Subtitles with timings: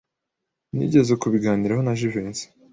[0.75, 2.45] Nigeze kubiganiraho na Jivency.